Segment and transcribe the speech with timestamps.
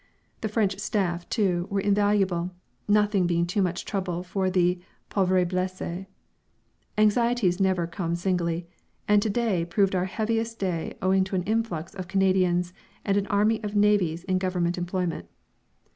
[0.41, 2.49] The French staff, too, were invaluable,
[2.87, 4.81] nothing being too much trouble for the
[5.11, 6.07] pauvres blessés.
[6.97, 8.67] Anxieties never come singly,
[9.07, 12.73] and to day proved our heaviest day owing to an influx of Canadians
[13.05, 15.27] and an army of navvies in Government employment.